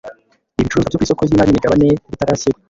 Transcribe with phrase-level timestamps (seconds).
[0.59, 2.59] Ibicuruzwa byo ku isoko ry imari n imigabane bitarashyirwa